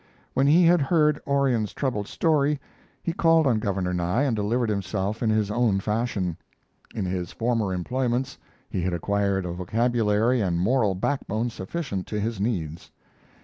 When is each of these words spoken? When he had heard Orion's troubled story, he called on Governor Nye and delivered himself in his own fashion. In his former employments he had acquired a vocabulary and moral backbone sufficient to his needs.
When 0.33 0.47
he 0.47 0.65
had 0.65 0.81
heard 0.81 1.21
Orion's 1.27 1.75
troubled 1.75 2.07
story, 2.07 2.59
he 3.03 3.13
called 3.13 3.45
on 3.45 3.59
Governor 3.59 3.93
Nye 3.93 4.23
and 4.23 4.35
delivered 4.35 4.69
himself 4.69 5.21
in 5.21 5.29
his 5.29 5.51
own 5.51 5.79
fashion. 5.79 6.37
In 6.95 7.05
his 7.05 7.31
former 7.31 7.71
employments 7.71 8.39
he 8.67 8.81
had 8.81 8.93
acquired 8.95 9.45
a 9.45 9.51
vocabulary 9.53 10.41
and 10.41 10.57
moral 10.57 10.95
backbone 10.95 11.51
sufficient 11.51 12.07
to 12.07 12.19
his 12.19 12.39
needs. 12.41 12.89